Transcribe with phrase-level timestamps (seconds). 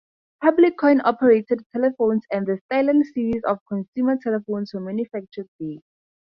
[0.41, 5.77] Public coin-operated telephones and the "Styleline" series of consumer telephones were manufactured there.